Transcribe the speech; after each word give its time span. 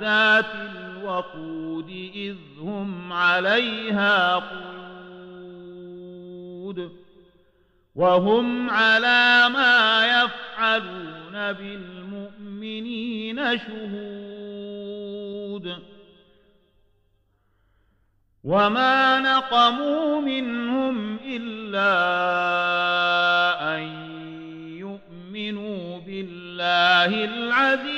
ذات 0.00 0.54
الوقود 0.54 2.10
إذ 2.14 2.36
هم 2.60 3.12
عليها 3.12 4.34
قعود 4.34 4.78
وهم 7.94 8.70
على 8.70 9.48
ما 9.48 10.06
يفعلون 10.06 11.52
بالمؤمنين 11.52 12.38
شهود 13.58 14.88
وما 18.44 19.20
نقموا 19.20 20.20
منهم 20.20 21.18
إلا 21.24 21.88
أن 23.76 23.82
يؤمنوا 24.78 25.98
بالله 25.98 27.24
العزيز 27.24 27.97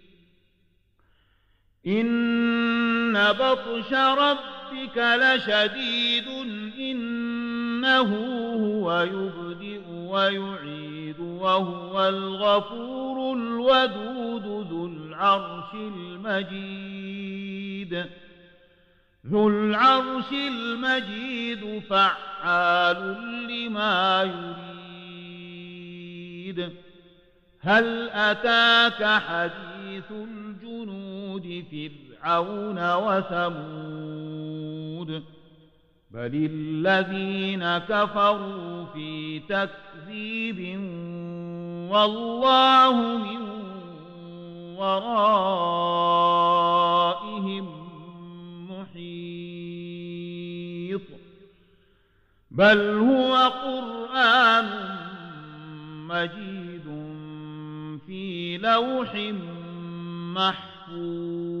إن 1.87 3.13
بطش 3.31 3.93
ربك 3.93 4.97
لشديد 4.97 6.27
إنه 6.79 8.15
هو 8.53 9.01
يبدئ 9.01 9.81
ويعيد 9.89 11.19
وهو 11.19 12.09
الغفور 12.09 13.33
الودود 13.33 14.67
ذو 14.69 14.85
العرش 14.85 15.73
المجيد 15.73 17.11
ذو 19.27 19.49
العرش 19.49 20.31
المجيد 20.31 21.83
فعال 21.89 23.17
لما 23.47 24.23
يريد 24.23 24.71
هل 27.61 28.09
أتاك 28.09 29.21
حديث 29.21 30.11
الجنود 30.11 31.00
فرعون 31.71 32.93
وثمود. 32.95 34.31
بل 36.11 36.49
الذين 36.51 37.77
كفروا 37.77 38.85
في 38.85 39.39
تكذيب 39.39 40.79
والله 41.91 43.17
من 43.17 43.41
ورائهم 44.77 45.41
محيط. 48.69 50.01
بل 52.51 52.79
هو 52.79 53.35
قرآن 53.35 54.65
مجيد 56.07 56.87
في 58.07 58.57
لوح 58.57 59.33
محفوظ. 60.33 61.60